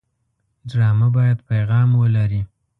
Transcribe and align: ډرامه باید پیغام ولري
ډرامه 0.69 1.07
باید 1.17 1.45
پیغام 1.49 1.89
ولري 2.01 2.41